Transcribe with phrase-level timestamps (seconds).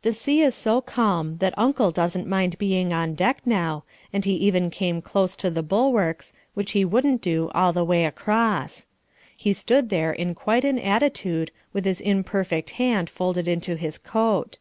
[0.00, 4.32] The sea is so calm that Uncle doesn't mind being on deck now, and he
[4.32, 8.86] even came close to the bulwarks, which he wouldn't do all the way across.
[9.36, 14.56] He stood there in quite an attitude with his imperfect hand folded into his coat.